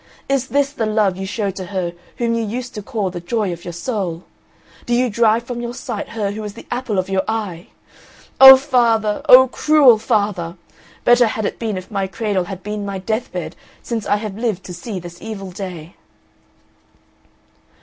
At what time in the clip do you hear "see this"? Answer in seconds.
14.73-15.21